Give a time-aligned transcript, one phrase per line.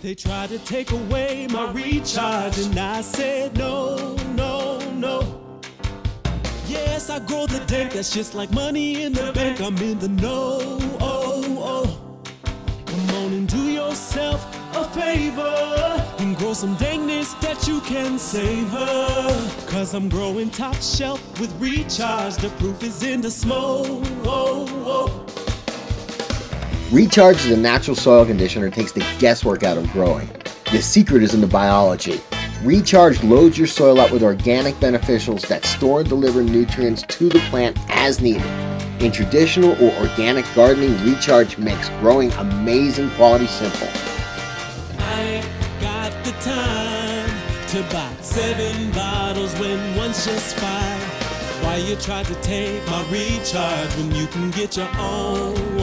[0.00, 5.60] They tried to take away my recharge, and I said no, no, no.
[6.66, 9.60] Yes, I grow the dank, that's just like money in the bank.
[9.60, 10.78] I'm in the know.
[11.00, 12.20] Oh, oh.
[12.86, 14.42] Come on and do yourself
[14.74, 18.86] a favor and grow some dankness that you can savor.
[19.66, 22.36] Cause I'm growing top shelf with recharge.
[22.36, 24.02] The proof is in the smoke.
[24.24, 25.29] Oh, oh.
[26.92, 30.28] Recharge is a natural soil conditioner that takes the guesswork out of growing.
[30.72, 32.20] The secret is in the biology.
[32.64, 37.38] Recharge loads your soil up with organic beneficials that store and deliver nutrients to the
[37.48, 38.42] plant as needed.
[39.00, 43.86] In traditional or organic gardening, Recharge makes growing amazing quality simple.
[44.98, 45.44] I
[45.80, 51.00] got the time to buy seven bottles when one's just fine.
[51.62, 55.76] Why you try to take my recharge when you can get your own,